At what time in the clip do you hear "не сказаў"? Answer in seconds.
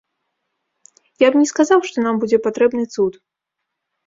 1.41-1.79